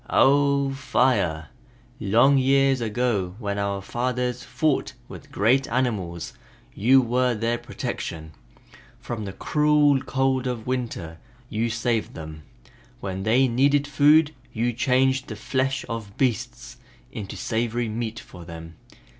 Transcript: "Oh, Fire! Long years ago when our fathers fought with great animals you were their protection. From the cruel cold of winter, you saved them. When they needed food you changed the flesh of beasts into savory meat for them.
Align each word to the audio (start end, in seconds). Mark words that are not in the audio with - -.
"Oh, 0.09 0.71
Fire! 0.73 1.49
Long 1.99 2.39
years 2.39 2.81
ago 2.81 3.35
when 3.37 3.59
our 3.59 3.83
fathers 3.83 4.41
fought 4.43 4.93
with 5.07 5.31
great 5.31 5.67
animals 5.67 6.33
you 6.73 7.01
were 7.03 7.35
their 7.35 7.59
protection. 7.59 8.31
From 8.99 9.25
the 9.25 9.31
cruel 9.31 10.01
cold 10.01 10.47
of 10.47 10.65
winter, 10.65 11.19
you 11.51 11.69
saved 11.69 12.15
them. 12.15 12.41
When 12.99 13.21
they 13.21 13.47
needed 13.47 13.85
food 13.85 14.33
you 14.51 14.73
changed 14.73 15.27
the 15.27 15.35
flesh 15.35 15.85
of 15.87 16.17
beasts 16.17 16.77
into 17.11 17.37
savory 17.37 17.87
meat 17.87 18.19
for 18.19 18.43
them. 18.43 18.77